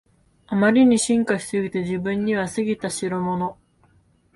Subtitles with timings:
[0.47, 3.59] あまりに進化しすぎて自分には過ぎたしろもの